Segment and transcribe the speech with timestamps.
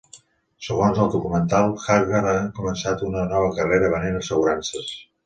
[0.67, 4.91] Segons el documental, Haggard ha començat una nova carrera venent assegurances.